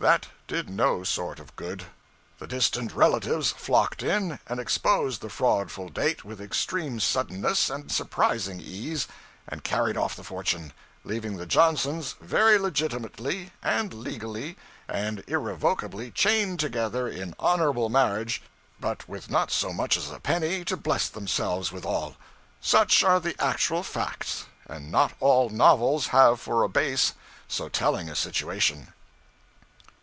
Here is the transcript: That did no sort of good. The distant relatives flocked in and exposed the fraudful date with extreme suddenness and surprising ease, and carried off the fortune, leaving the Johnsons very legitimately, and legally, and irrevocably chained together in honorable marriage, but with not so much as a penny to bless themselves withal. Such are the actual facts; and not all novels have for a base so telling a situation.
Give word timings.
That 0.00 0.26
did 0.48 0.68
no 0.68 1.02
sort 1.04 1.38
of 1.38 1.54
good. 1.56 1.84
The 2.40 2.48
distant 2.48 2.92
relatives 2.92 3.52
flocked 3.52 4.02
in 4.02 4.40
and 4.48 4.58
exposed 4.60 5.20
the 5.22 5.30
fraudful 5.30 5.88
date 5.88 6.24
with 6.24 6.40
extreme 6.42 6.98
suddenness 6.98 7.70
and 7.70 7.90
surprising 7.90 8.60
ease, 8.60 9.06
and 9.46 9.62
carried 9.64 9.96
off 9.96 10.16
the 10.16 10.24
fortune, 10.24 10.72
leaving 11.04 11.36
the 11.36 11.46
Johnsons 11.46 12.16
very 12.20 12.58
legitimately, 12.58 13.52
and 13.62 13.94
legally, 13.94 14.58
and 14.88 15.22
irrevocably 15.28 16.10
chained 16.10 16.58
together 16.58 17.08
in 17.08 17.36
honorable 17.38 17.88
marriage, 17.88 18.42
but 18.80 19.08
with 19.08 19.30
not 19.30 19.50
so 19.52 19.72
much 19.72 19.96
as 19.96 20.10
a 20.10 20.18
penny 20.18 20.64
to 20.66 20.76
bless 20.76 21.08
themselves 21.08 21.70
withal. 21.70 22.16
Such 22.60 23.04
are 23.04 23.20
the 23.20 23.40
actual 23.42 23.84
facts; 23.84 24.46
and 24.66 24.90
not 24.90 25.12
all 25.20 25.50
novels 25.50 26.08
have 26.08 26.40
for 26.40 26.62
a 26.64 26.68
base 26.68 27.14
so 27.46 27.68
telling 27.68 28.10
a 28.10 28.16
situation. 28.16 28.88